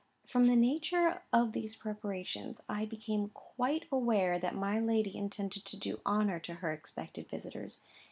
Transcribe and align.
From 0.25 0.47
the 0.47 0.55
nature 0.55 1.21
of 1.31 1.51
these 1.51 1.75
preparations, 1.75 2.59
I 2.67 2.85
became 2.85 3.29
quite 3.35 3.85
aware 3.91 4.39
that 4.39 4.55
my 4.55 4.79
lady 4.79 5.15
intended 5.15 5.63
to 5.65 5.77
do 5.77 6.01
honour 6.07 6.39
to 6.39 6.55
her 6.55 6.73
expected 6.73 7.29
visitors. 7.29 7.83